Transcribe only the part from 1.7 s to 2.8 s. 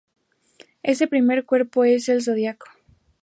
es como el zócalo.